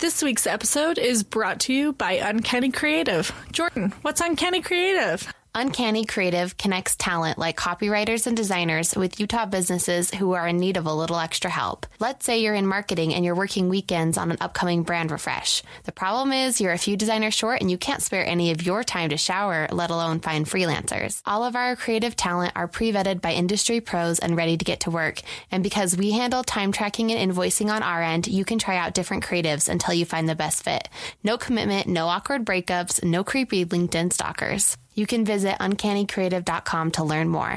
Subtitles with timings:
[0.00, 3.30] This week's episode is brought to you by Uncanny Creative.
[3.52, 5.30] Jordan, what's Uncanny Creative?
[5.52, 10.76] Uncanny Creative connects talent like copywriters and designers with Utah businesses who are in need
[10.76, 11.86] of a little extra help.
[11.98, 15.64] Let's say you're in marketing and you're working weekends on an upcoming brand refresh.
[15.84, 18.84] The problem is you're a few designers short and you can't spare any of your
[18.84, 21.20] time to shower, let alone find freelancers.
[21.26, 24.92] All of our creative talent are pre-vetted by industry pros and ready to get to
[24.92, 25.20] work.
[25.50, 28.94] And because we handle time tracking and invoicing on our end, you can try out
[28.94, 30.88] different creatives until you find the best fit.
[31.24, 34.76] No commitment, no awkward breakups, no creepy LinkedIn stalkers.
[34.94, 37.56] You can visit uncannycreative.com to learn more.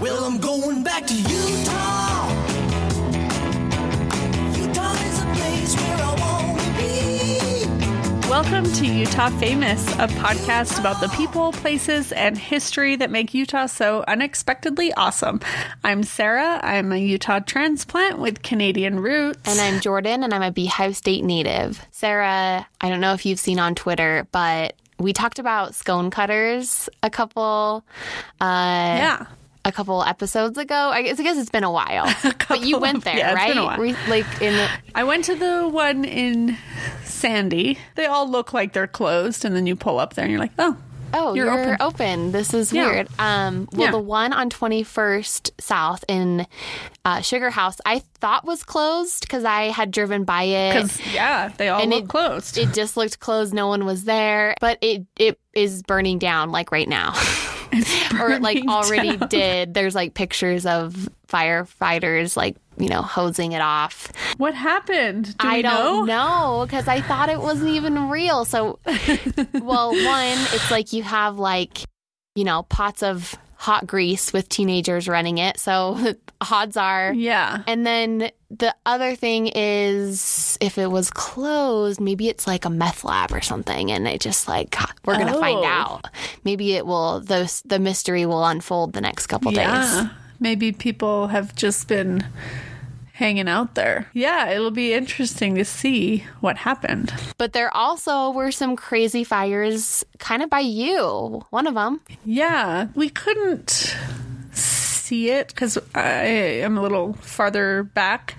[0.00, 1.35] Well, I'm going back to Utah.
[8.36, 13.64] Welcome to Utah Famous, a podcast about the people, places, and history that make Utah
[13.64, 15.40] so unexpectedly awesome.
[15.82, 16.60] I'm Sarah.
[16.62, 19.40] I'm a Utah transplant with Canadian roots.
[19.46, 21.82] And I'm Jordan, and I'm a Beehive State native.
[21.92, 26.90] Sarah, I don't know if you've seen on Twitter, but we talked about scone cutters
[27.02, 27.86] a couple.
[28.38, 29.26] Uh, yeah.
[29.66, 30.74] A couple episodes ago.
[30.74, 32.06] I guess, I guess it's been a while,
[32.48, 33.56] but you went of- there, yeah, right?
[33.56, 33.80] a.
[33.80, 36.56] Re- like in the, I went to the one in
[37.04, 37.78] Sandy.
[37.96, 40.52] They all look like they're closed, and then you pull up there and you're like,
[40.58, 40.76] oh,
[41.14, 41.76] oh, You're you're, open.
[41.80, 42.32] open.
[42.32, 42.86] This is Yeah.
[42.90, 43.08] weird.
[43.18, 43.90] Um, well, Yeah.
[43.92, 46.46] the one on Twenty First South in
[47.04, 51.12] uh, Sugar House, I thought was closed because I had driven by it.
[51.12, 52.58] yeah, they all look closed.
[52.58, 53.54] It just looked closed.
[53.54, 57.12] No one was there, but it it is burning down like right now,
[58.20, 59.28] or like already down.
[59.28, 59.74] did.
[59.74, 64.12] There's like pictures of firefighters like you know hosing it off.
[64.36, 65.36] what happened?
[65.38, 68.44] Do I don't know because I thought it wasn't even real.
[68.44, 68.78] So,
[69.54, 71.78] well, one, it's like you have like,
[72.34, 75.58] you know, pots of hot grease with teenagers running it.
[75.58, 75.98] So
[76.50, 77.12] odds are.
[77.14, 77.62] Yeah.
[77.66, 83.02] And then the other thing is if it was closed, maybe it's like a meth
[83.02, 83.90] lab or something.
[83.90, 85.64] And it just like, we're going to find Oh.
[85.64, 86.08] out.
[86.44, 90.02] Maybe it will, the, the mystery will unfold the next couple days.
[90.38, 92.24] Maybe people have just been
[93.16, 94.10] hanging out there.
[94.12, 97.14] Yeah, it'll be interesting to see what happened.
[97.38, 101.42] But there also were some crazy fires kind of by you.
[101.48, 102.02] One of them.
[102.26, 103.96] Yeah, we couldn't
[105.06, 106.24] see it because I
[106.62, 108.34] am a little farther back,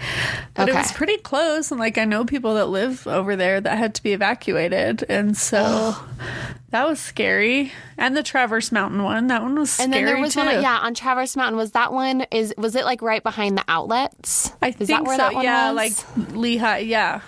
[0.54, 1.72] but it was pretty close.
[1.72, 5.04] And like, I know people that live over there that had to be evacuated.
[5.10, 5.96] And so
[6.72, 7.72] that was scary.
[7.98, 10.42] And the Traverse Mountain one, that one was scary And then there was too.
[10.42, 11.58] one, yeah, on Traverse Mountain.
[11.58, 12.26] Was that one?
[12.32, 14.52] Is was it like right behind the outlets?
[14.62, 15.24] I is think that where so.
[15.24, 15.76] that one yeah, was?
[15.76, 15.94] like
[16.34, 16.88] Lehi.
[16.88, 17.22] Yeah,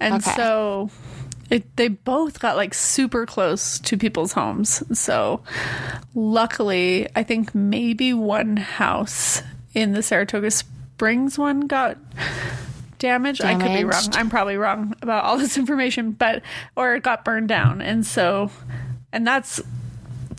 [0.00, 0.32] and Okay.
[0.34, 0.90] so
[1.50, 4.82] it, they both got like super close to people's homes.
[4.98, 5.42] So
[6.14, 9.42] luckily, I think maybe one house
[9.74, 11.98] in the Saratoga Springs one got
[12.98, 13.42] damaged.
[13.42, 14.02] I could be wrong.
[14.12, 16.42] I'm probably wrong about all this information, but
[16.76, 18.50] or it got burned down, and so
[19.12, 19.60] and that's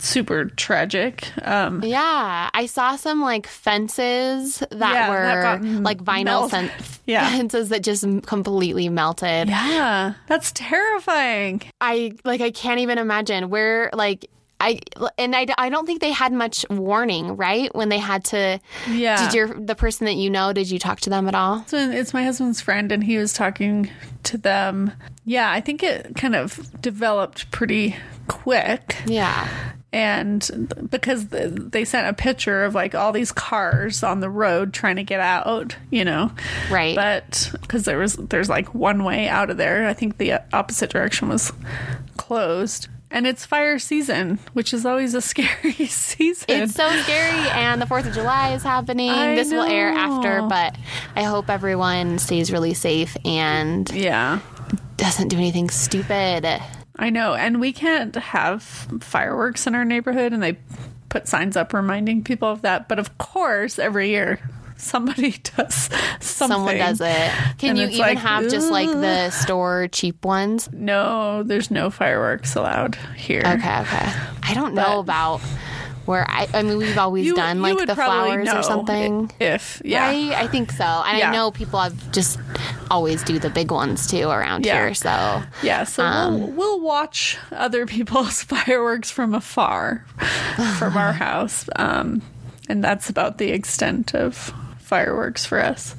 [0.04, 1.28] super tragic.
[1.46, 6.50] Um, Yeah, I saw some like fences that Yeah, were that like vinyl
[7.06, 7.28] Yeah.
[7.30, 9.48] fences that just completely melted.
[9.48, 11.62] yeah, that's terrifying.
[11.80, 14.28] I like I can't even imagine where like
[14.60, 14.78] I
[15.18, 17.74] and I, I don't think they had much warning, right?
[17.74, 19.24] When they had to Yeah.
[19.24, 21.64] Did your the person that you know, did you talk to them at all?
[21.66, 23.90] So it's my husband's friend, and he was talking
[24.24, 24.92] to them.
[25.24, 27.96] Yeah, I think it kind of developed pretty
[28.28, 28.96] quick.
[29.06, 29.48] Yeah.
[29.92, 34.96] And because they sent a picture of like all these cars on the road trying
[34.96, 36.32] to get out, you know,
[36.70, 36.96] Right.
[36.96, 39.86] but because there was there's like one way out of there.
[39.86, 41.52] I think the uh, opposite direction was
[42.16, 46.46] closed, and it's fire season, which is always a scary season.
[46.48, 49.10] It's so scary, and the Fourth of July is happening.
[49.10, 50.74] I this will air after, but
[51.16, 54.38] I hope everyone stays really safe and yeah.
[54.96, 56.46] doesn't do anything stupid.
[56.96, 58.62] I know, and we can't have
[59.00, 60.58] fireworks in our neighborhood, and they
[61.08, 62.88] put signs up reminding people of that.
[62.88, 64.38] But of course, every year
[64.76, 66.20] somebody does something.
[66.20, 67.30] Someone does it.
[67.58, 70.68] Can And you even like, have just like the store cheap ones?
[70.72, 73.40] No, there's no fireworks allowed here.
[73.40, 74.12] Okay, okay.
[74.42, 75.40] I don't know about
[76.12, 76.46] where I.
[76.54, 79.30] I mean, we've always You, done like the flowers or something.
[79.40, 80.32] If yeah, Right?
[80.32, 80.84] I think so.
[80.84, 81.30] And Yeah.
[81.30, 82.38] I know people have just
[82.90, 84.74] always do the big ones too around Yeah.
[84.84, 84.94] here.
[84.94, 85.84] So yeah.
[85.84, 90.04] So Um, we'll, we'll watch other people's fireworks from afar
[90.78, 92.20] from our house, um,
[92.68, 95.96] and that's about the extent of fireworks for us.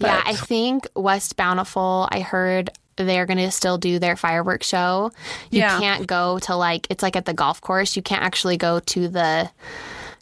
[0.00, 2.08] yeah, I think West Bountiful.
[2.10, 2.70] I heard
[3.04, 5.10] they're going to still do their fireworks show.
[5.50, 5.78] You Yeah.
[5.78, 7.96] can't go to like it's like at the golf course.
[7.96, 9.50] You can't actually go to the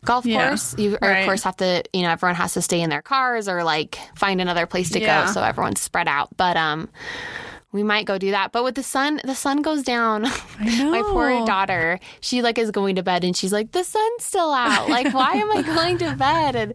[0.04, 0.74] golf Yeah, course.
[0.78, 1.18] You or right.
[1.20, 3.98] of course have to, you know, everyone has to stay in their cars or like
[4.16, 5.26] find another place to Yeah.
[5.26, 6.28] go so everyone's spread out.
[6.36, 6.88] But um
[7.70, 8.50] we might go do that.
[8.50, 10.22] But with the sun, the sun goes down.
[10.58, 14.52] My poor daughter, she like is going to bed and she's like, the sun's still
[14.54, 14.88] out.
[14.88, 16.56] Like, why am I going to bed?
[16.56, 16.72] And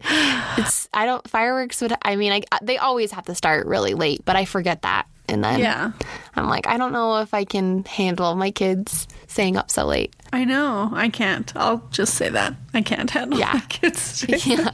[0.56, 4.24] it's, I don't, fireworks would, I mean, I, they always have to start really late,
[4.24, 5.06] but I forget that.
[5.28, 5.92] And then Yeah.
[6.36, 10.14] I'm like, I don't know if I can handle my kids staying up so late.
[10.32, 10.90] I know.
[10.92, 11.50] I can't.
[11.56, 12.54] I'll just say that.
[12.74, 13.52] I can't handle Yeah.
[13.54, 14.24] my kids.
[14.46, 14.70] Yeah.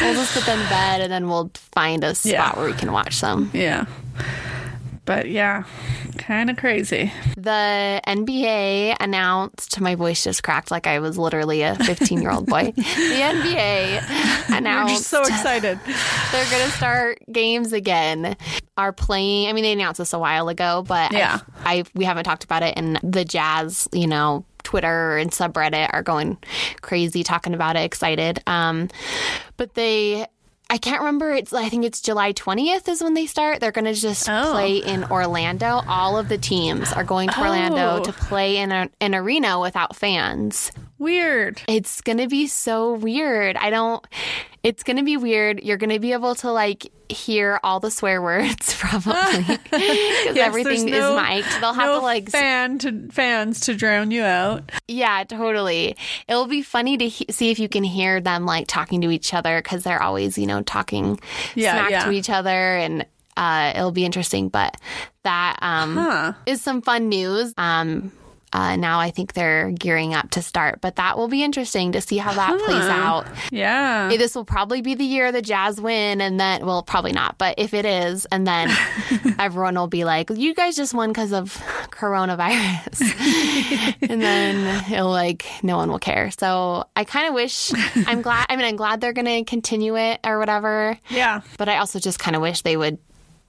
[0.00, 2.56] we'll just put them to bed and then we'll find a spot Yeah.
[2.56, 3.50] where we can watch them.
[3.52, 3.86] Yeah.
[5.04, 5.64] But yeah,
[6.18, 7.12] kind of crazy.
[7.36, 12.46] The NBA announced, my voice just cracked like I was literally a 15 year old
[12.46, 12.72] boy.
[12.76, 15.80] The NBA We're announced just so excited.
[16.32, 18.36] they're going to start games again.
[18.76, 21.40] Are playing, I mean, they announced this a while ago, but Yeah.
[21.64, 22.74] I, I we haven't talked about it.
[22.76, 26.38] And the Jazz, you know, Twitter and subreddit are going
[26.82, 28.42] crazy talking about it, excited.
[28.46, 28.88] Um,
[29.56, 30.26] but they,
[30.70, 31.32] I can't remember.
[31.32, 33.58] It's I think it's July 20th is when they start.
[33.60, 34.52] They're going to just Oh.
[34.52, 35.82] play in Orlando.
[35.88, 38.04] All of the teams are going to Orlando Oh.
[38.04, 40.70] to play in a, an arena without fans.
[40.98, 41.60] Weird.
[41.66, 43.56] It's going to be so weird.
[43.56, 44.06] I don't.
[44.62, 45.62] It's going to be weird.
[45.62, 49.12] You're going to be able to like hear all the swear words probably
[49.56, 51.60] because Yes, everything no- is mic'd.
[51.62, 54.70] They'll have no to like fan to fans to drown you out.
[54.86, 55.96] Yeah, totally.
[56.28, 59.32] It'll be funny to he- see if you can hear them like talking to each
[59.32, 61.18] other because they're always, you know, talking
[61.54, 62.04] Yeah, smack yeah.
[62.04, 63.06] to each other, and
[63.36, 64.48] uh, it'll be interesting.
[64.50, 64.76] But
[65.24, 66.32] that um, Huh.
[66.46, 67.54] is some fun news.
[67.56, 68.12] Um,
[68.52, 72.00] uh, now I think they're gearing up to start, but that will be interesting to
[72.00, 73.26] see how that plays out.
[73.52, 74.10] Yeah.
[74.10, 77.38] Hey, This will probably be the year the Jazz win, and then, well, probably not,
[77.38, 78.70] but if it is, and then
[79.38, 81.56] everyone will be like, you guys just won because of
[81.90, 83.96] coronavirus.
[84.10, 86.32] and then it'll like, no one will care.
[86.32, 87.70] So I kind of wish,
[88.06, 91.42] I'm glad, I mean, I'm glad they're going to continue it or whatever, yeah.
[91.56, 92.98] but I also just kind of wish they would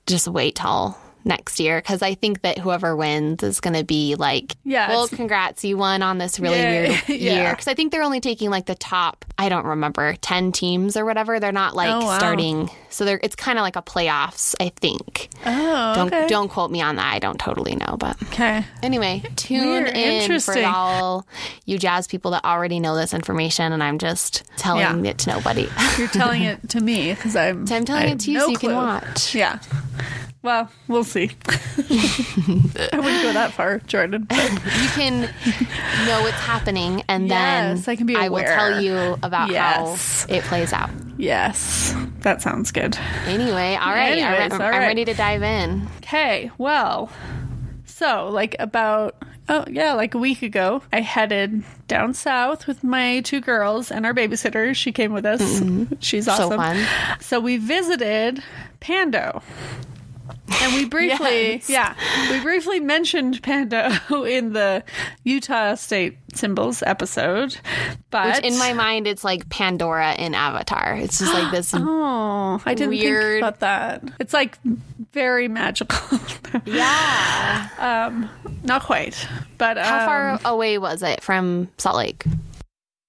[0.05, 4.15] just wait till next year because I think that whoever wins is going to be
[4.15, 7.15] like, Yeah, well, congrats, you won on this really Yeah, weird yeah.
[7.43, 7.51] year.
[7.51, 11.05] Because I think they're only taking like the top, I don't remember, 10 teams or
[11.05, 11.39] whatever.
[11.39, 12.17] They're not like Oh, wow.
[12.17, 12.69] starting.
[12.89, 15.29] So they're, it's kind of like a playoffs, I think.
[15.45, 16.27] Oh, Don't okay.
[16.27, 17.13] don't quote me on that.
[17.13, 18.63] I don't totally know, but Okay.
[18.83, 19.95] anyway, tune Weird.
[19.95, 21.25] in for all
[21.65, 25.11] you jazz people that already know this information, and I'm just telling Yeah.
[25.11, 25.67] it to nobody.
[25.97, 27.65] You're telling it to me because I'm.
[27.67, 29.33] So I'm telling it to you no so you can watch.
[29.35, 29.59] Yeah.
[30.43, 31.29] Well, we'll see.
[31.77, 34.25] I wouldn't go that far, Jordan.
[34.31, 35.21] you can
[36.07, 38.23] know what's happening, and Yes, then I can be aware.
[38.25, 40.25] I will tell you about Yes.
[40.27, 40.89] how it plays out.
[41.17, 42.97] yes, that sounds good.
[43.27, 45.87] Anyway, all right, Anyways, I'm, all I'm ready to dive in.
[45.97, 47.11] Okay, well,
[47.85, 49.15] so like about
[49.47, 54.07] oh yeah, like a week ago, I headed down south with my two girls and
[54.07, 54.75] our babysitter.
[54.75, 55.41] She came with us.
[55.61, 55.93] Mm-hmm.
[55.99, 56.57] She's So awesome.
[56.57, 56.87] fun.
[57.19, 58.41] So we visited
[58.79, 59.43] Pando.
[60.61, 61.69] And we briefly, Yes.
[61.69, 61.95] yeah,
[62.31, 63.91] we briefly mentioned Pando
[64.25, 64.83] in the
[65.23, 67.57] Utah State Symbols episode,
[68.09, 70.95] but Which in my mind, it's like Pandora in Avatar.
[70.95, 71.73] It's just like this.
[71.77, 73.23] oh, I didn't Weird.
[73.33, 74.03] think about that.
[74.19, 74.57] It's like
[75.13, 76.19] very magical.
[76.65, 77.69] Yeah.
[77.79, 78.29] um,
[78.63, 79.25] not quite,
[79.57, 80.05] but How um,
[80.39, 82.25] far away was it from Salt Lake?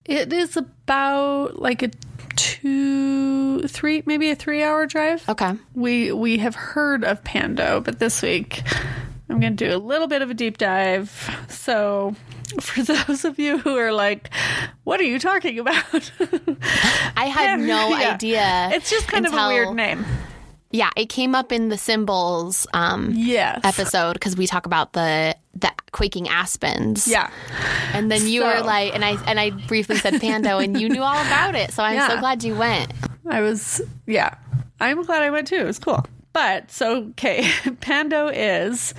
[0.05, 1.91] It is about like a
[2.37, 5.29] two, three, maybe a three-hour drive.
[5.29, 5.53] Okay.
[5.75, 8.63] We we have heard of Pando, but this week
[9.29, 11.11] I'm going to do a little bit of a deep dive.
[11.49, 12.15] So,
[12.61, 14.31] for those of you who are like,
[14.85, 16.11] "What are you talking about?"
[17.17, 18.15] I had no Yeah.
[18.15, 18.71] idea.
[18.73, 20.05] It's just kind of a weird name.
[20.71, 23.61] Yeah, it came up in the symbols um, Yes.
[23.63, 27.09] episode because we talk about the the quaking aspens.
[27.09, 27.31] Yeah.
[27.95, 30.89] and then you So- were like, and I and I briefly said Pando, and you
[30.91, 31.73] knew all about it.
[31.73, 32.93] So I'm so glad you went.
[33.29, 34.35] I was, yeah.
[34.81, 35.57] I'm glad I went too.
[35.57, 36.05] It was cool.
[36.33, 37.49] But, so, okay,
[37.81, 38.95] Pando is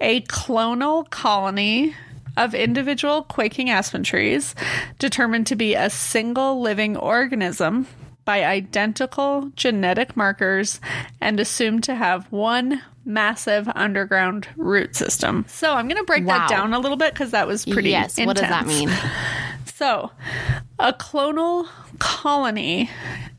[0.00, 1.94] a clonal colony
[2.36, 4.54] of individual quaking aspen trees
[5.00, 7.86] determined to be a single living organism
[8.24, 10.80] by identical genetic markers
[11.20, 15.44] and assumed to have one massive underground root system.
[15.48, 16.38] So I'm going to break Wow.
[16.38, 18.18] that down a little bit because that was pretty yes.
[18.18, 18.90] What does that mean?
[19.74, 20.10] So,
[20.80, 21.68] a clonal
[22.00, 22.90] colony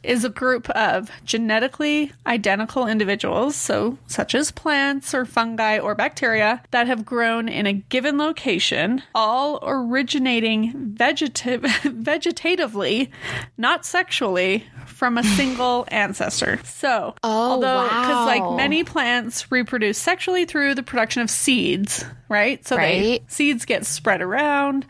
[0.03, 6.62] is a group of genetically identical individuals, so such as plants or fungi or bacteria
[6.72, 11.60] that have grown in a given location, all originating vegeta-
[12.29, 13.10] vegetatively,
[13.58, 16.60] not sexually, from a single ancestor.
[16.65, 18.25] So, Oh, although because wow.
[18.25, 22.63] like many plants reproduce sexually through the production of seeds right?
[22.68, 23.24] So they Right.
[23.32, 24.86] seeds get spread around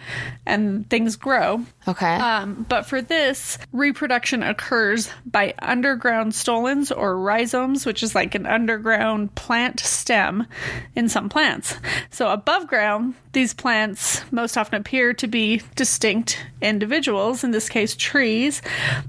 [0.45, 1.63] and things grow.
[1.87, 2.15] Okay.
[2.17, 8.45] Um, but for this, reproduction occurs by underground stolons or rhizomes, which is like an
[8.45, 10.47] underground plant stem
[10.95, 11.75] in some plants.
[12.09, 17.95] So above ground, these plants most often appear to be distinct individuals, in this case,
[17.95, 18.61] trees.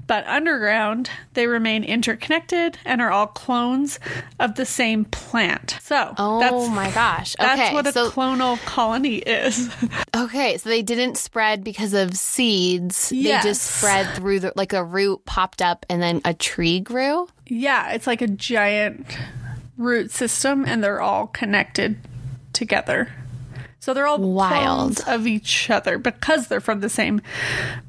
[0.05, 3.99] But underground, they remain interconnected and are all clones
[4.39, 5.77] of the same plant.
[5.81, 7.35] So oh that's, my gosh.
[7.39, 9.73] that's what a so clonal colony is.
[10.15, 13.09] okay, so they didn't spread because of seeds.
[13.09, 17.27] They just spread through the like a root popped up and then a tree grew.
[17.47, 19.05] Yeah, it's like a giant
[19.77, 21.97] root system and they're all connected
[22.53, 23.09] together.
[23.79, 25.01] So they're all Wild.
[25.07, 27.19] of each other because they're from the same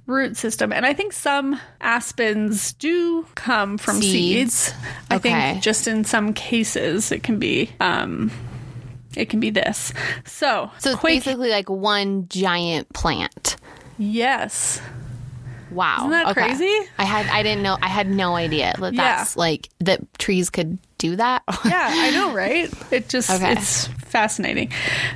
[0.06, 0.72] root system.
[0.72, 4.54] And I think some aspens do come from Seeds.
[4.54, 4.74] seeds.
[5.10, 5.30] I Okay.
[5.30, 8.30] think just in some cases it can be um
[9.14, 9.92] it can be this.
[10.24, 13.56] So, So it's Quake- basically like one giant plant.
[13.98, 14.80] yes.
[15.72, 15.96] Wow.
[15.98, 16.46] Isn't that okay.
[16.48, 16.78] crazy?
[16.98, 19.16] I had I didn't know I had no idea that Yeah.
[19.16, 21.42] that's like that trees could do that.
[21.64, 22.72] Yeah, I know, right?
[22.92, 23.52] It just Okay.
[23.52, 24.70] it's fascinating.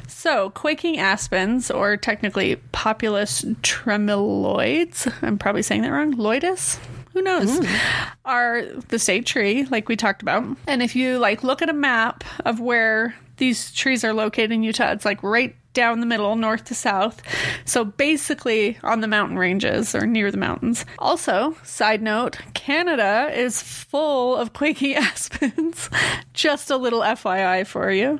[0.08, 6.14] So, quaking aspens, or technically Populus tremeloids, I'm probably saying that wrong.
[6.14, 6.78] Loidus?
[7.12, 7.58] Who knows?
[7.58, 7.76] Hmm.
[8.24, 10.44] Are the state tree, like we talked about.
[10.66, 14.62] And if you like look at a map of where these trees are located in
[14.62, 17.22] Utah, it's like right down the middle, north to south.
[17.66, 20.84] So basically on the mountain ranges or near the mountains.
[20.98, 25.90] Also, side note, Canada is full of quaking aspens.
[26.32, 28.18] Just a little FYI for you.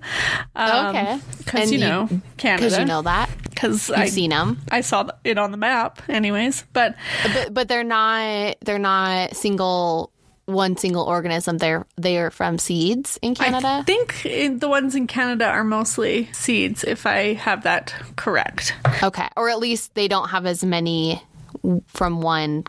[0.55, 1.19] Um, okay.
[1.39, 2.67] Because you you- know Canada.
[2.67, 3.31] Because you know that.
[3.49, 4.61] Because You've seen them.
[4.71, 6.65] I saw it on the map, anyways.
[6.75, 6.95] But
[7.33, 10.13] But but they're not they're not single
[10.47, 11.59] one single organism.
[11.59, 13.69] They're they're from seeds in Canada.
[13.81, 18.75] I think in, the ones in Canada are mostly seeds, if I have that correct.
[19.03, 19.29] okay.
[19.37, 21.23] Or at least they don't have as many
[21.89, 22.65] from one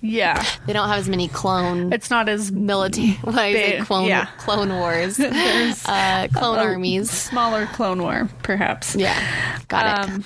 [0.00, 4.26] Yeah, they don't have as many clone it's not as military why clone yeah.
[4.38, 5.16] clone wars.
[5.18, 7.10] there's uh clone armies.
[7.10, 8.94] smaller clone war, perhaps.
[8.94, 9.58] Yeah.
[9.68, 10.24] Got it.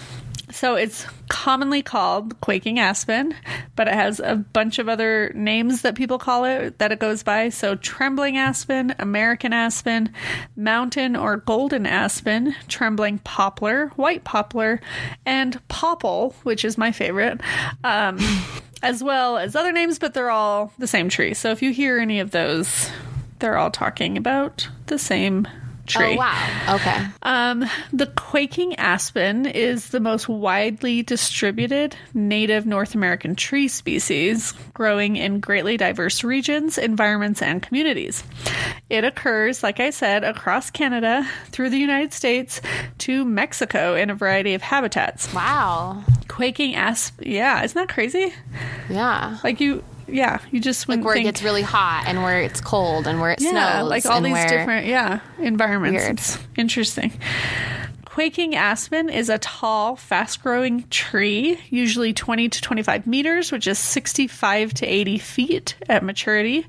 [0.53, 3.35] So it's commonly called quaking aspen,
[3.77, 7.23] but it has a bunch of other names that people call it that it goes
[7.23, 7.51] by.
[7.51, 10.13] So trembling aspen, American aspen,
[10.57, 14.81] mountain or golden aspen, trembling poplar, white poplar,
[15.25, 17.41] and popple, which is my favorite.
[17.85, 18.19] Um,
[18.83, 21.35] as well as other names, but they're all the same tree.
[21.35, 22.91] So if you hear any of those,
[23.39, 25.47] they're all talking about the same
[25.91, 26.15] tree.
[26.15, 26.75] Oh wow.
[26.77, 27.07] Okay.
[27.23, 35.17] Um, the quaking aspen is the most widely distributed native North American tree species, growing
[35.17, 38.23] in greatly diverse regions, environments, and communities.
[38.89, 42.61] It occurs, like I said, across Canada, through the United States,
[42.99, 45.33] to Mexico in a variety of habitats.
[45.33, 46.03] Wow.
[46.29, 48.33] Quaking aspen, yeah, isn't that crazy?
[48.89, 49.39] Yeah.
[49.45, 53.07] Like you, yeah, you just wouldn't Where it gets really hot and where it's cold
[53.07, 53.91] and where it yeah, snows.
[53.91, 56.03] like all these different yeah environments.
[56.03, 56.19] Weird.
[56.19, 57.13] It's interesting.
[58.11, 63.79] Quaking aspen is a tall, fast growing tree, usually 20 to 25 meters, which is
[63.79, 66.67] 65 to 80 feet at maturity,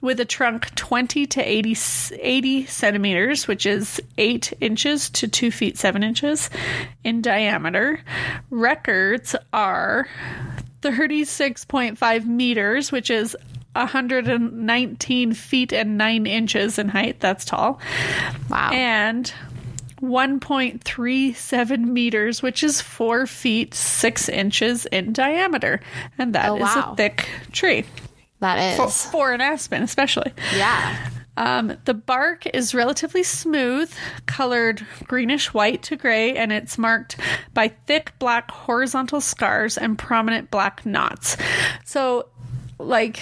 [0.00, 1.76] with a trunk 20 to 80,
[2.20, 6.50] 80 centimeters, which is 8 inches to 2 feet 7 inches
[7.04, 8.00] in diameter.
[8.50, 10.08] Records are
[10.84, 13.36] 36.5 meters, which is
[13.72, 17.20] 119 feet and 9 inches in height.
[17.20, 17.80] That's tall.
[18.50, 18.70] Wow.
[18.72, 19.32] And
[20.00, 25.80] 1.37 meters, which is 4 feet 6 inches in diameter.
[26.18, 26.92] And that oh, is Oh, wow.
[26.92, 27.84] a thick tree.
[28.40, 28.76] That is.
[28.76, 29.04] For, is.
[29.06, 30.32] for an aspen, especially.
[30.56, 31.08] Yeah.
[31.36, 33.92] Um, the bark is relatively smooth,
[34.26, 37.18] colored greenish white to gray, and it's marked
[37.52, 41.36] by thick black horizontal scars and prominent black knots.
[41.84, 42.28] So,
[42.78, 43.20] like,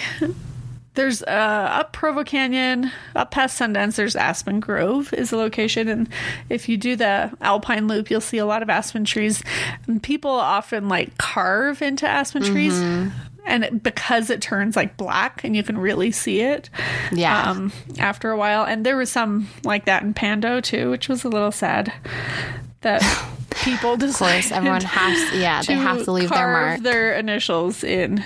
[0.95, 5.87] there's uh, up Provo Canyon, up past Sundance, there's Aspen Grove is the location.
[5.87, 6.09] And
[6.49, 9.41] if you do the Alpine Loop, you'll see a lot of aspen trees.
[9.87, 12.79] And people often like carve into aspen trees.
[13.45, 16.69] And it- because it turns like black and you can really see it
[17.11, 17.49] Yeah.
[17.51, 18.63] um, after a while.
[18.63, 21.91] And there was some like that in Pando too, which was a little sad
[22.81, 23.01] that
[23.63, 25.31] people Of course, everyone has.
[25.31, 26.81] to, Yeah, they have to leave their mark.
[26.81, 28.23] their initials in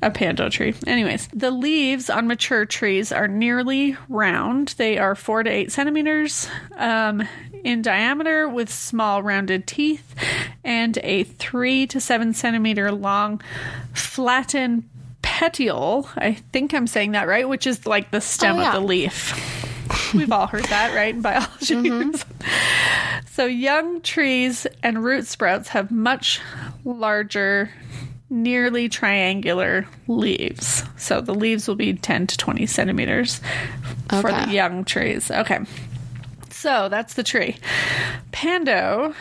[0.00, 0.74] a pando tree.
[0.86, 4.74] Anyways, the leaves on mature trees are nearly round.
[4.76, 7.26] They are four to eight centimeters um,
[7.64, 10.14] in diameter with small rounded teeth
[10.64, 13.40] and a three to seven centimeter long
[13.92, 14.84] flattened
[15.22, 16.08] petiole.
[16.16, 18.68] I think I'm saying that right, which is like the stem Oh, yeah.
[18.68, 19.54] of the leaf.
[20.14, 21.74] We've all heard that, right, in biology.
[21.74, 22.32] Mm-hmm.
[23.30, 26.40] So young trees and root sprouts have much
[26.84, 27.70] larger,
[28.28, 30.82] nearly triangular leaves.
[30.96, 33.40] So the leaves will be 10 to 20 centimeters
[34.20, 35.30] for the young trees.
[35.30, 35.60] Okay.
[36.60, 37.56] So that's the tree.
[38.32, 39.14] Pando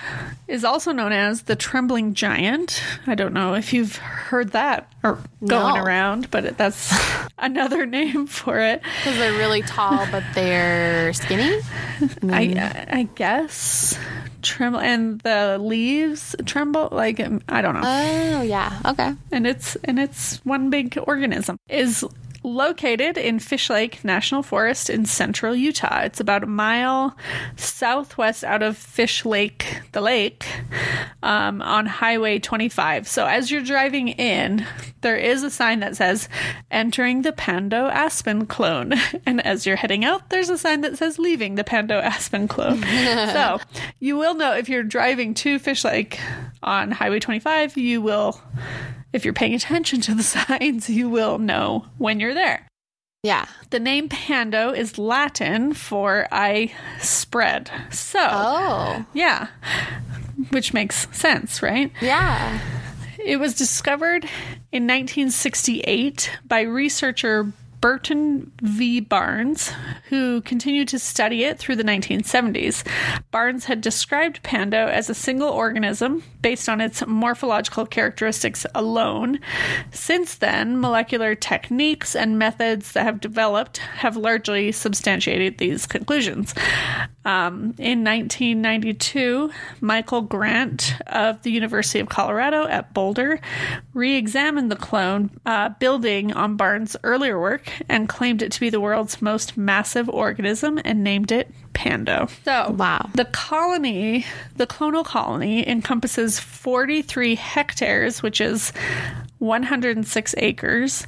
[0.48, 2.82] is also known as the trembling giant.
[3.06, 5.84] I don't know if you've heard that or going No.
[5.84, 6.92] around, but that's
[7.38, 8.82] another name for it.
[8.82, 11.60] Because they're really tall, but they're skinny.
[12.02, 12.94] I mm.
[12.94, 14.00] I guess
[14.42, 17.82] tremble and the leaves tremble like I don't know.
[17.84, 18.80] Oh yeah.
[18.84, 19.14] Okay.
[19.32, 22.04] and it's and it's one big organism is
[22.48, 26.02] located in Fish Lake National Forest in central Utah.
[26.02, 27.16] It's about a mile
[27.56, 30.46] southwest out of Fish Lake, the lake,
[31.22, 33.08] um, on Highway 25.
[33.08, 34.66] So as you're driving in,
[35.02, 36.30] there is a sign that says
[36.72, 38.94] "Entering the Pando Aspen Clone,"
[39.26, 42.82] and as you're heading out, there's a sign that says "Leaving the Pando Aspen Clone."
[42.84, 43.60] so
[44.00, 46.20] you will know if you're driving to Fish Lake
[46.64, 48.42] on Highway 25, you will
[49.14, 52.68] if you're paying attention to the signs, you will know when you're there.
[53.24, 53.46] Yeah.
[53.72, 57.70] The name Pando is Latin for I spread.
[57.92, 59.06] So, Oh.
[59.14, 59.48] yeah,
[60.52, 61.92] which makes sense, right?
[62.02, 62.60] Yeah.
[63.20, 64.24] It was discovered
[64.72, 69.00] in 1968 by researcher Burton V.
[69.00, 69.72] Barnes,
[70.10, 72.86] who continued to study it through the 1970s.
[73.32, 79.40] Barnes had described Pando as a single organism based on its morphological characteristics alone.
[79.92, 86.54] Since then, molecular techniques and methods that have developed have largely substantiated these conclusions.
[87.26, 93.42] Um, in 1992, Michael Grant of the University of Colorado at Boulder
[93.94, 98.70] re examined the clone, uh, building on Barnes' earlier work, and claimed it to be
[98.70, 102.28] the world's most massive organism and named it Pando.
[102.44, 103.10] So, Wow.
[103.14, 108.74] the colony, the clonal colony, encompasses 43 hectares, which is
[109.40, 111.06] 106 acres.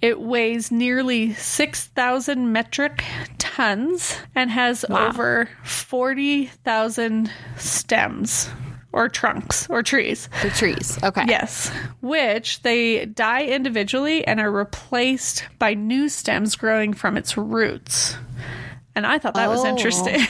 [0.00, 3.04] It weighs nearly 6,000 metric
[3.38, 8.50] tons and has over 40,000 stems
[8.92, 10.28] or trunks or trees.
[10.42, 10.98] The trees.
[11.02, 11.24] Okay.
[11.28, 18.16] Yes, which they die individually and are replaced by new stems growing from its roots.
[18.94, 19.68] And I thought that was Oh.
[19.68, 20.20] interesting.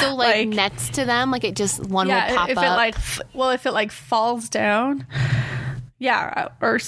[0.00, 2.64] So like, Like- next to them, like it just one will pop if up.
[2.64, 2.94] it like
[3.34, 5.06] well, if it like falls down,
[5.98, 6.78] yeah, or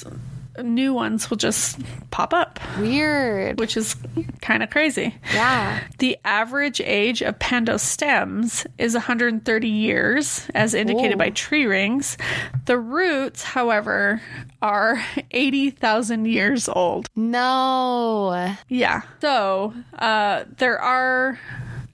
[0.62, 1.78] new ones will just
[2.10, 3.58] pop up, Weird.
[3.58, 3.96] which is
[4.40, 5.14] kind of crazy.
[5.32, 5.82] Yeah.
[5.98, 11.18] The average age of pando stems is 130 years, as indicated Whoa.
[11.18, 12.16] by tree rings.
[12.66, 14.20] The roots, however,
[14.62, 17.08] are 80,000 years old.
[17.16, 18.54] No.
[18.68, 19.02] Yeah.
[19.20, 21.38] So uh, there are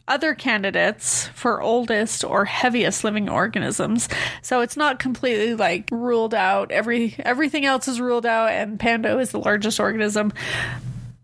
[0.08, 4.08] other candidates for oldest or heaviest living organisms.
[4.42, 6.70] So it's not completely like ruled out.
[6.70, 10.32] Every everything else is ruled out, and Pando is the largest organism.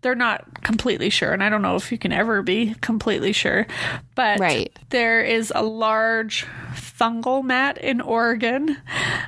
[0.01, 3.65] They're not completely sure, and I don't know if you can ever be completely sure.
[4.15, 4.77] But Right.
[4.89, 8.75] there is a large fungal mat in Oregon,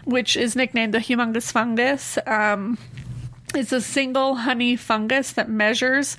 [0.04, 2.18] which is nicknamed the humongous fungus.
[2.28, 2.78] Um,
[3.56, 6.18] it's a single honey fungus that measures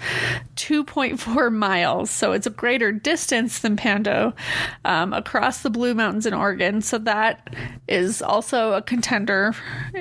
[0.57, 4.35] 2.4 miles, so it's a greater distance than Pando
[4.85, 6.83] um, across the Blue Mountains in Oregon.
[6.83, 7.55] So that
[7.89, 9.55] is also a contender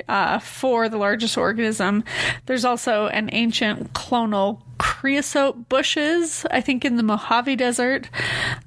[0.08, 2.04] uh, for the largest organism.
[2.46, 8.08] There's also an ancient clonal creosote bushes, I think, in the Mojave Desert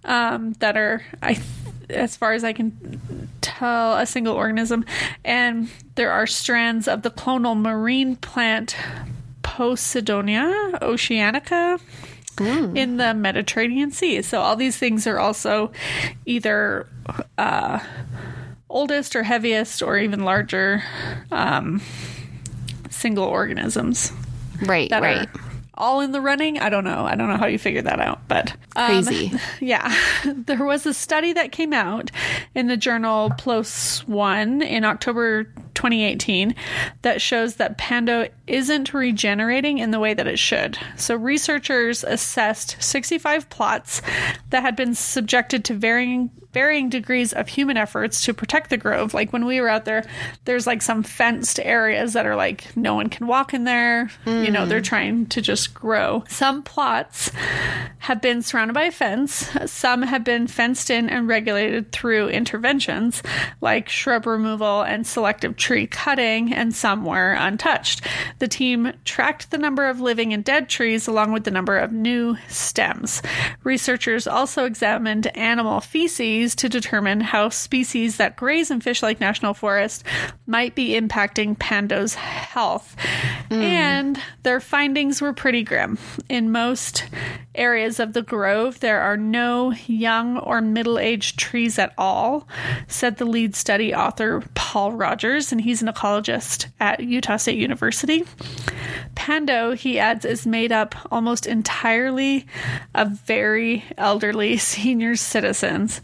[0.03, 1.39] um, that are I.
[1.89, 4.85] As far as I can tell, a single organism.
[5.25, 8.75] And there are strands of the clonal marine plant
[9.43, 11.79] Posidonia oceanica
[12.75, 14.21] in the Mediterranean Sea.
[14.21, 15.71] So all these things are also
[16.25, 16.87] either
[17.37, 17.79] uh,
[18.69, 20.83] oldest or heaviest or even larger
[21.31, 21.81] um,
[22.89, 24.13] single organisms
[24.61, 24.89] Right.
[24.91, 25.27] right.
[25.27, 25.39] are
[25.79, 26.59] all in the running.
[26.59, 27.05] I don't know.
[27.05, 29.31] I don't know how you figured that out, but um, Crazy.
[29.59, 29.93] yeah,
[30.25, 32.11] there was a study that came out
[32.53, 35.45] in the journal PLOS One in October
[35.79, 36.53] 2018
[37.03, 40.77] that shows that Pando isn't regenerating in the way that it should.
[40.97, 44.01] So researchers assessed 65 plots
[44.49, 49.13] that had been subjected to varying varying degrees of human efforts to protect the grove.
[49.13, 50.03] Like when we were out there,
[50.45, 54.09] there's like some fenced areas that are like no one can walk in there.
[54.25, 54.83] You know, they're hmm.
[54.83, 56.23] trying to just grow.
[56.27, 57.31] Some plots
[57.99, 59.49] have been surrounded by a fence.
[59.65, 63.21] Some have been fenced in and regulated through interventions
[63.61, 68.01] like shrub removal and selective tree cutting, and some were untouched.
[68.39, 71.91] The team tracked the number of living and dead trees along with the number of
[71.91, 73.21] new stems.
[73.63, 79.19] Researchers also examined animal feces studies to determine how species that graze in Fish Lake
[79.19, 80.05] National Forest
[80.47, 82.95] might be impacting Pando's health.
[83.49, 83.61] Hmm.
[83.61, 85.97] And their findings were pretty grim.
[86.29, 87.05] In most
[87.59, 92.47] areas of the grove, there are no young or middle aged trees at all,
[92.87, 98.23] said the lead study author Paul Rogers, and he's an ecologist at Utah State University.
[99.15, 102.45] Pando, he adds, is made up almost entirely
[102.95, 106.01] of very elderly senior citizens.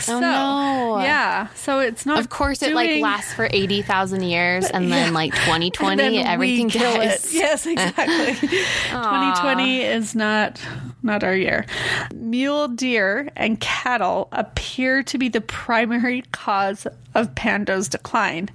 [0.00, 0.98] Oh, so, no.
[1.02, 1.48] yeah.
[1.54, 2.20] So it's not.
[2.20, 6.26] Of course, it like lasts for eighty thousand years, and then like 2020, and then
[6.26, 7.26] everything we kill dies.
[7.26, 7.34] it.
[7.34, 8.48] Yes, exactly.
[8.88, 10.60] 2020 is not
[11.02, 11.66] not our year.
[12.14, 18.48] Mule deer and cattle appear to be the primary cause of Pando's decline.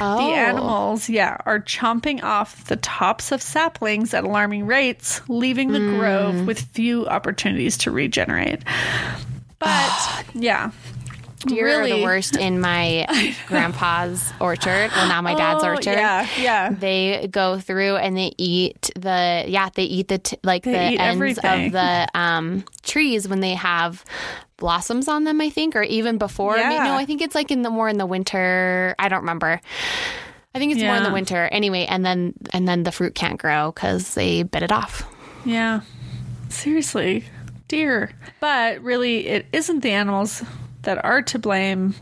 [0.00, 0.16] Oh.
[0.18, 5.78] The animals, yeah, are chomping off the tops of saplings at alarming rates, leaving the
[5.80, 5.98] Hmm.
[5.98, 8.60] grove with few opportunities to regenerate.
[9.58, 10.70] But yeah.
[11.46, 13.06] Deer are really, the worst in my
[13.46, 14.90] grandpa's orchard.
[14.92, 15.92] Well, now my dad's Oh, orchard.
[15.92, 16.70] Yeah, yeah.
[16.70, 20.78] They go through and they eat the yeah they eat the t- like They the
[20.78, 21.00] ends
[21.38, 21.66] everything.
[21.66, 24.04] of the um trees when they have
[24.56, 25.40] blossoms on them.
[25.40, 26.56] I think, or even before.
[26.56, 28.94] I mean, no, I think it's like in the more in the winter.
[28.98, 29.60] I don't remember.
[30.54, 33.38] I think it's more in the winter anyway, and then and then the fruit can't
[33.40, 35.02] grow because they bit it off.
[35.44, 35.80] Yeah.
[36.50, 37.24] Seriously,
[37.68, 38.12] dear.
[38.40, 40.42] But really, it isn't the animals
[40.82, 41.94] that are to blame.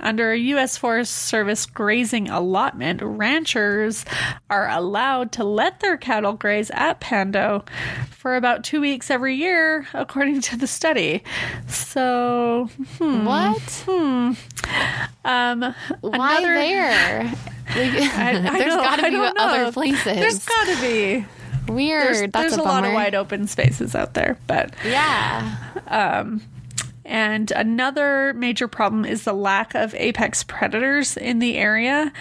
[0.00, 0.76] Under a U.S.
[0.76, 4.04] Forest Service grazing allotment, ranchers
[4.50, 7.64] are allowed to let their cattle graze at Pando
[8.10, 11.24] for about two weeks every year, according to the study.
[11.66, 12.68] So,
[12.98, 13.84] hmm, What?
[13.88, 17.34] um, Why another- there?
[17.74, 20.04] Like, I there's got to be other places.
[20.04, 21.26] There's got to be.
[21.70, 22.06] Weird.
[22.06, 25.56] There's, That's there's a, a, lot of wide open spaces out there, but Yeah.
[27.06, 32.12] And another major problem is the lack of apex predators in the area.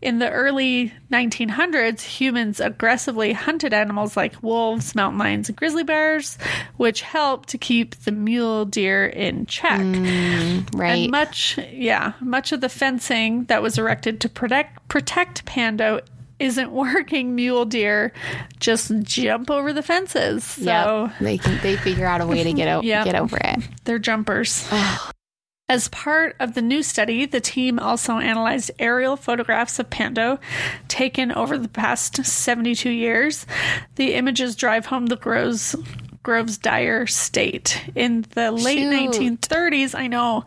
[0.00, 6.38] In the early 1900s, humans aggressively hunted animals like wolves, mountain lions, and grizzly bears,
[6.76, 9.80] which helped to keep the mule deer in check.
[9.80, 11.02] Mm, right.
[11.02, 16.00] And much, yeah, much of the fencing that was erected to protect protect Pando
[16.38, 17.34] isn't working.
[17.34, 18.12] Mule deer
[18.60, 20.44] just jump over the fences.
[20.44, 21.12] So Yep.
[21.20, 23.04] they can they figure out a way to get out Yep.
[23.04, 23.58] get over it.
[23.84, 24.68] they're jumpers.
[25.70, 30.38] As part of the new study, the team also analyzed aerial photographs of Pando
[30.88, 33.44] taken over the past 72 years.
[33.96, 35.76] The images drive home the grove's,
[36.22, 37.82] grove's dire state.
[37.94, 39.12] In the late Shoot.
[39.40, 40.46] 1930s, I know,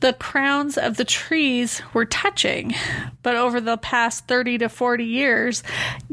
[0.00, 2.74] the crowns of the trees were touching,
[3.22, 5.62] but over the past 30 to 40 years,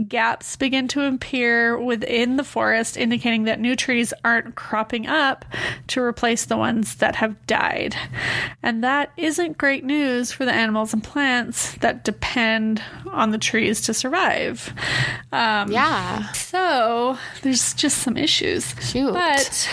[0.08, 5.46] gaps begin to appear within the forest, indicating that new trees aren't cropping up
[5.88, 7.96] to replace the ones that have died.
[8.64, 13.82] And that isn't great news for the animals and plants that depend on the trees
[13.82, 14.74] to survive.
[15.32, 16.32] Um, Yeah.
[16.32, 18.74] so there's just some issues.
[18.82, 19.14] Shoot.
[19.14, 19.70] But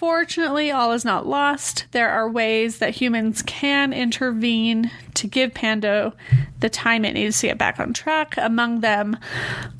[0.00, 1.84] fortunately, all is not lost.
[1.90, 6.14] There are ways that humans can intervene to give Pando
[6.60, 8.34] the time it needs to get back on track.
[8.38, 9.18] Among them,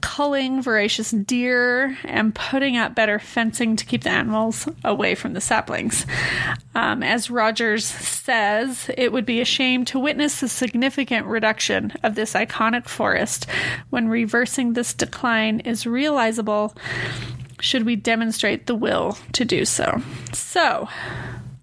[0.03, 5.41] culling voracious deer and putting up better fencing to keep the animals away from the
[5.41, 6.05] saplings.
[6.75, 12.15] Um, as Rogers says, it would be a shame to witness the significant reduction of
[12.15, 13.47] this iconic forest
[13.89, 16.77] when reversing this decline is realizable
[17.61, 20.03] should we demonstrate the will to do so.
[20.33, 20.89] So,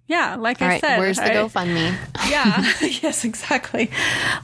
[0.08, 0.82] yeah, like All I right.
[0.82, 1.96] said, Where's the I- GoFundMe?
[2.30, 3.92] yeah, yes, exactly.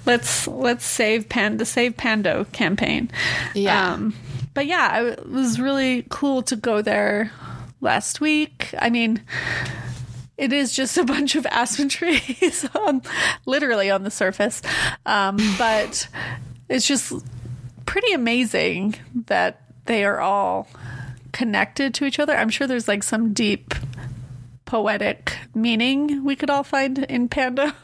[0.06, 3.10] Let's let's save Pan the Save Pando campaign.
[3.54, 3.94] Yeah.
[3.94, 4.14] Um,
[4.54, 7.32] but yeah, it was really cool to go there
[7.82, 8.74] last week.
[8.78, 9.22] I mean,
[10.38, 13.02] it is just a bunch of aspen trees, on,
[13.46, 14.62] literally on the surface,
[15.06, 16.08] um, but
[16.70, 17.14] it's just
[17.86, 18.96] pretty amazing
[19.28, 20.68] that they are all
[21.34, 22.36] connected to each other.
[22.38, 23.74] I'm sure there's like some deep
[24.66, 27.72] poetic meaning we could all find in Pando.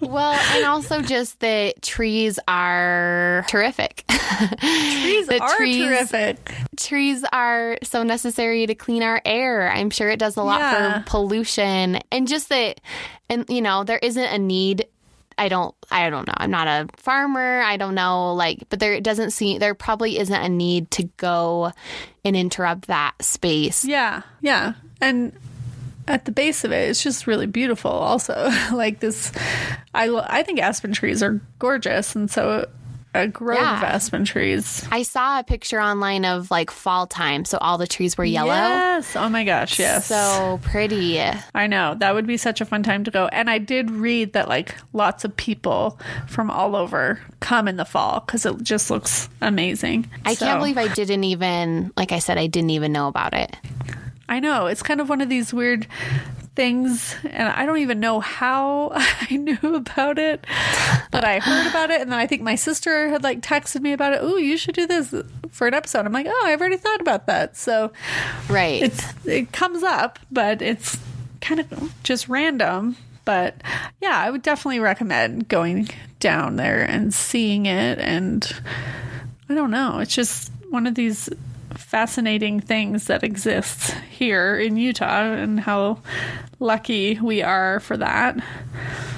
[0.00, 4.04] Well, and also just the trees are terrific.
[4.06, 6.54] trees The are trees- terrific.
[6.76, 9.70] trees are so necessary to clean our air.
[9.70, 11.02] I'm sure it does a lot Yeah.
[11.02, 12.80] for pollution and just that
[13.28, 14.86] and you know, there isn't a need
[15.38, 16.34] I don't I don't know.
[16.36, 17.62] I'm not a farmer.
[17.62, 21.72] I don't know like but there doesn't seem there probably isn't a need to go
[22.24, 23.84] and interrupt that space.
[23.84, 25.32] Yeah, yeah, and
[26.08, 27.90] at the base of it, it's just really beautiful.
[27.90, 29.32] Also, like this,
[29.94, 32.68] I I think aspen trees are gorgeous, and so
[33.14, 33.78] Uh, a grove Yeah.
[33.78, 34.86] of aspen trees.
[34.92, 38.48] I saw a picture online of like fall time, so all the trees were yellow.
[38.52, 39.16] Yes.
[39.16, 39.78] Oh my gosh.
[39.78, 40.06] Yes.
[40.06, 41.18] So pretty.
[41.54, 43.26] I know that would be such a fun time to go.
[43.28, 47.84] And I did read that like lots of people from all over come in the
[47.86, 50.08] fall because it just looks amazing.
[50.26, 53.32] I So- can't believe I didn't even, like I said, I didn't even know about
[53.34, 53.56] it.
[54.28, 55.86] I know it's kind of one of these weird
[56.58, 60.44] things, and I don't even know how I knew about it,
[61.12, 63.92] but I heard about it, and then I think my sister had like texted me
[63.92, 64.18] about it.
[64.20, 65.14] Oh, you should do this
[65.52, 66.04] for an episode.
[66.04, 67.56] I'm like, oh, I've already thought about that.
[67.56, 67.92] So
[68.50, 68.82] Right.
[68.82, 70.98] it's it comes up, but it's
[71.40, 72.96] kind of just random.
[73.24, 73.54] But
[74.00, 77.98] yeah, I would definitely recommend going down there and seeing it.
[78.00, 78.50] And
[79.48, 81.28] I don't know, it's just one of these
[81.76, 85.98] fascinating things that exists here in Utah, and how
[86.60, 88.36] lucky we are for that.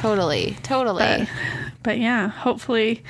[0.01, 0.57] totally.
[0.63, 0.99] Totally.
[1.03, 1.29] But,
[1.83, 3.03] but yeah, hopefully,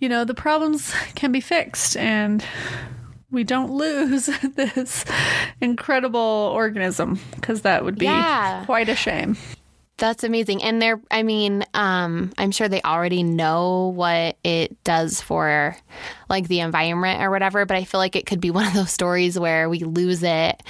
[0.00, 2.44] you know, the problems can be fixed and
[3.30, 5.04] we don't lose this
[5.60, 6.20] incredible
[6.54, 8.64] organism because that would be Yeah.
[8.66, 9.36] quite a shame.
[9.98, 10.62] That's amazing.
[10.64, 15.76] And they're, I mean, um, I'm sure they already know what it does for
[16.28, 18.90] like the environment or whatever, but I feel like it could be one of those
[18.90, 20.60] stories where we lose it.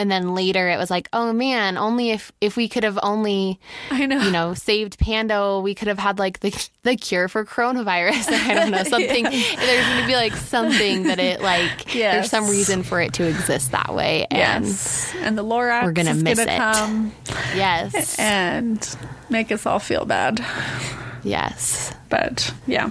[0.00, 3.58] And then later it was like, oh man, only if, if we could have only,
[3.90, 4.20] I know.
[4.22, 8.28] you know, saved Pando, we could have had like the, the cure for coronavirus.
[8.32, 12.48] I don't know, something, there's going to be like something that it like, there's some
[12.48, 14.26] reason for it to exist that way.
[14.30, 15.12] And yes.
[15.16, 16.56] And the Lorax We're gonna miss gonna it.
[16.58, 17.12] come
[17.56, 18.96] yes, and
[19.30, 20.44] make us all feel bad.
[21.24, 21.92] yes.
[22.08, 22.90] But yeah.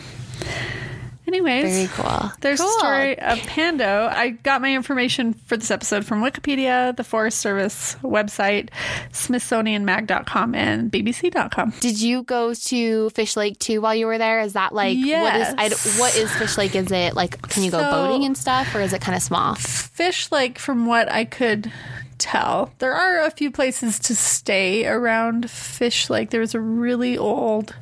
[1.27, 1.75] Anyways.
[1.75, 2.31] Very cool.
[2.39, 2.69] There's Cool.
[2.69, 4.07] a story of Pando.
[4.11, 8.69] I got my information for this episode from Wikipedia, the Forest Service website,
[9.11, 11.73] SmithsonianMag.com, and BBC.com.
[11.79, 14.39] Did you go to Fish Lake too while you were there?
[14.41, 16.75] Is that like what is I, what is Fish Lake?
[16.75, 19.21] Is it like can you go So- boating and stuff, or is it kind of
[19.21, 19.55] small?
[19.55, 21.71] Fish Lake, from what I could
[22.17, 26.29] tell, there are a few places to stay around Fish Lake.
[26.31, 27.75] There was a really old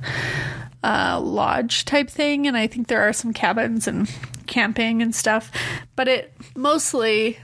[0.83, 4.09] uh, lodge type thing, and I think there are some cabins and
[4.47, 5.51] camping and stuff,
[5.95, 7.37] but it mostly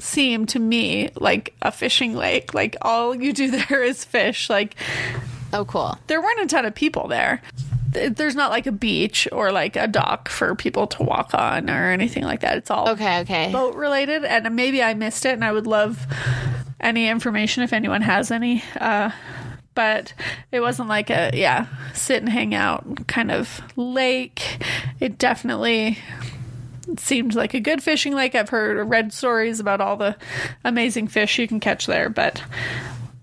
[0.00, 2.52] seemed to me like a fishing lake.
[2.52, 4.50] Like all you do there is fish.
[4.50, 4.74] Like
[5.52, 5.96] Oh, cool.
[6.08, 7.40] there weren't a ton of people there.
[7.94, 11.70] Th- There's not like a beach or like a dock for people to walk on
[11.70, 12.58] or anything like that.
[12.58, 13.50] It's all Okay, okay.
[13.52, 16.06] boat related, and maybe I missed it, and I would love
[16.80, 18.62] any information if anyone has any.
[18.78, 19.10] Uh,
[19.74, 20.12] but
[20.52, 24.62] it wasn't like a yeah sit and hang out kind of lake.
[25.00, 25.98] It definitely
[26.98, 28.34] seemed like a good fishing lake.
[28.34, 30.16] I've heard read stories about all the
[30.64, 32.40] amazing fish you can catch there, but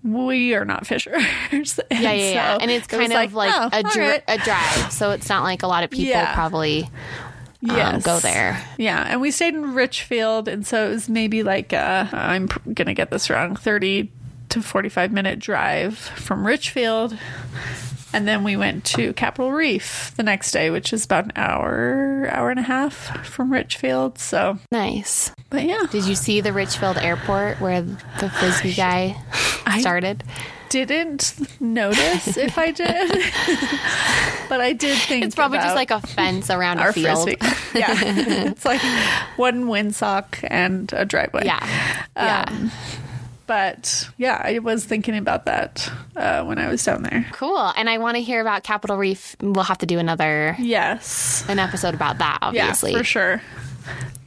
[0.04, 1.22] we are not fishers.
[1.52, 2.58] Yeah, yeah, yeah.
[2.60, 4.24] and it's it kind of like, oh, a, dri- right.
[4.28, 6.34] a drive, so it's not like a lot of people Yeah.
[6.34, 8.02] probably um, Yes.
[8.02, 8.60] go there.
[8.78, 12.94] Yeah, and we stayed in Richfield, and so it was maybe like uh, I'm gonna
[12.94, 14.10] get this wrong, thirty
[14.48, 17.16] to forty-five minute drive from Richfield,
[18.12, 22.28] and then we went to Capitol Reef the next day, which is about an hour,
[22.30, 24.18] hour and a half from Richfield.
[24.18, 25.32] So, Nice.
[25.50, 29.16] but yeah, Did you see the Richfield Airport where the frisbee guy
[29.80, 30.24] started?
[30.70, 33.10] didn't notice if I did,
[34.48, 37.24] but I did think It's probably just like a fence around a our field.
[37.24, 37.46] frisbee.
[37.78, 37.94] Yeah,
[38.50, 38.80] it's like
[39.36, 41.44] one windsock and a driveway.
[41.44, 41.66] Yeah,
[42.16, 42.44] yeah.
[42.48, 42.70] Um,
[43.52, 47.26] But yeah, I was thinking about that uh, when I was down there.
[47.32, 47.58] cool.
[47.76, 49.36] And I want to hear about Capitol Reef.
[49.42, 51.44] We'll have to do another Yes.
[51.48, 52.38] an episode about that.
[52.40, 53.42] Obviously, Yeah, for sure.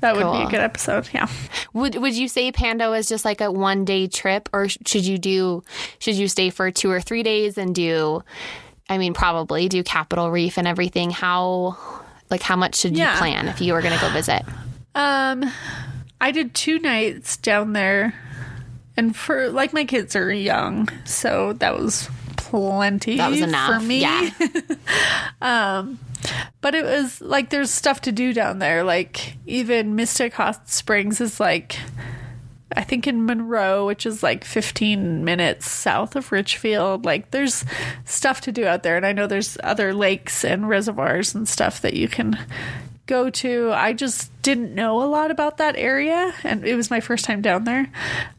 [0.02, 1.10] That would be a good episode.
[1.12, 1.28] Yeah.
[1.74, 5.18] Would would you say Pando is just like a one day trip, or should you
[5.18, 5.64] do
[5.98, 8.22] should you stay for two or three days and do?
[8.88, 11.10] I mean, probably do Capitol Reef and everything.
[11.10, 11.78] How
[12.30, 13.14] like how much should Yeah.
[13.14, 14.44] you plan if you were going to go visit?
[14.94, 15.50] Um,
[16.22, 18.14] I did two nights down there,
[18.98, 23.18] and for like my kids are young, so that was plenty.
[23.18, 23.82] That was enough.
[23.82, 24.02] for me.
[24.02, 24.30] Yeah.
[25.42, 26.00] um,
[26.62, 28.84] But it was like there's stuff to do down there.
[28.84, 31.78] Like even Mystic Hot Springs is like
[32.76, 37.06] I think in Monroe, which is like 15 minutes south of Richfield.
[37.06, 37.64] Like there's
[38.06, 41.82] stuff to do out there, and I know there's other lakes and reservoirs and stuff
[41.82, 42.38] that you can
[43.06, 43.72] go to.
[43.74, 47.42] I just didn't know a lot about that area, and it was my first time
[47.42, 47.90] down there.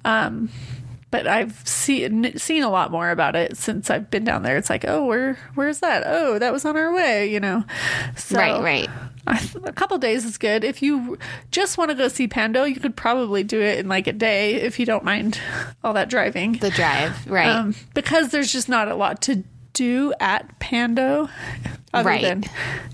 [0.05, 0.51] Um,
[1.11, 4.57] but I've seen seen a lot more about it since I've been down there.
[4.57, 6.03] It's like, oh, where where's that?
[6.05, 7.65] Oh, that was on our way, you know.
[8.17, 8.91] So, right, right.
[9.65, 10.63] A couple days is good.
[10.63, 11.19] If you
[11.51, 14.55] just want to go see Pando, you could probably do it in like a day
[14.55, 15.41] if you don't mind
[15.83, 16.53] all that driving.
[16.59, 17.49] The drive, right?
[17.49, 21.29] Um, because there's just not a lot to do at Pando.
[21.95, 22.23] Other Right.
[22.23, 22.45] than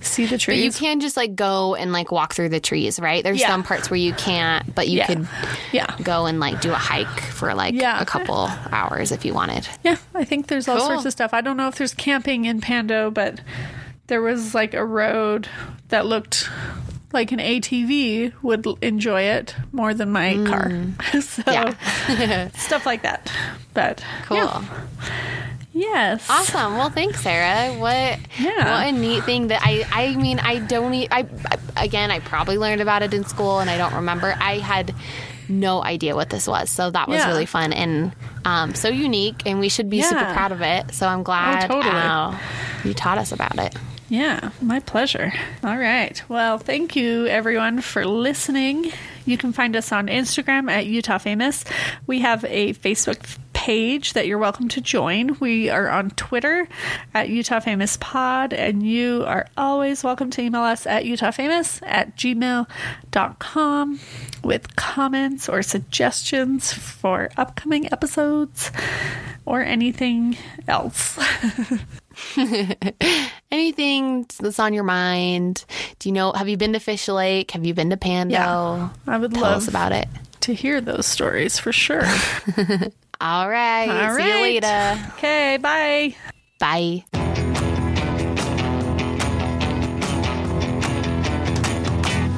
[0.00, 0.58] see the trees.
[0.58, 3.24] But you can just like go and like walk through the trees, right?
[3.24, 3.48] There's Yeah.
[3.48, 5.06] some parts where you can't, but you Yeah.
[5.06, 5.28] could
[5.72, 5.96] yeah.
[6.02, 8.00] go and like do a hike for like Yeah.
[8.00, 9.68] a couple hours if you wanted.
[9.82, 10.86] Yeah, I think there's all Cool.
[10.86, 11.34] sorts of stuff.
[11.34, 13.40] I don't know if there's camping in Pando, but
[14.06, 15.48] there was like a road
[15.88, 16.48] that looked
[17.12, 20.70] like an ATV would enjoy it more than my car.
[21.20, 22.56] so Mm.
[22.56, 23.30] Stuff like that.
[23.74, 24.36] But Cool.
[24.38, 24.62] yeah.
[25.72, 26.28] Yes.
[26.28, 26.76] Awesome.
[26.76, 27.74] Well, thanks, Sarah.
[27.78, 28.80] What Yeah.
[28.80, 31.26] what a neat thing that I I mean I don't e- I,
[31.76, 34.34] I again I probably learned about it in school and I don't remember.
[34.38, 34.94] I had
[35.48, 37.28] no idea what this was, so that was Yeah.
[37.28, 38.12] really fun and
[38.44, 40.30] um, so unique, and we should be super Yeah.
[40.30, 40.94] Oh, proud of it.
[40.94, 41.92] So I'm glad totally.
[41.94, 42.36] uh,
[42.84, 43.74] you taught us about it.
[44.08, 45.32] Yeah, my pleasure.
[45.64, 46.20] All right.
[46.28, 48.92] Well, thank you everyone for listening.
[49.24, 51.64] You can find us on Instagram at Utah Famous.
[52.06, 53.18] We have a Facebook
[53.66, 55.38] page that you're welcome to join.
[55.38, 56.66] We are on Twitter
[57.14, 62.16] at Utah Famous Pod, and you are always welcome to email us at utahfamous at
[62.16, 64.00] gmail.com
[64.42, 68.72] with comments or suggestions for upcoming episodes
[69.46, 71.16] or anything else.
[73.52, 75.64] Anything that's on your mind?
[76.00, 76.32] Do you know?
[76.32, 77.52] Have you been to Fish Lake?
[77.52, 78.32] Have you been to Pando?
[78.34, 80.08] Yeah, I would Tell love us about it.
[80.40, 82.02] to hear those stories for sure.
[83.22, 83.88] All right.
[83.88, 84.34] All see right.
[84.34, 84.98] you later.
[85.14, 85.56] Okay.
[85.58, 86.16] Bye.
[86.58, 87.04] Bye.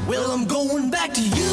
[0.06, 1.43] Well, I'm going back to you.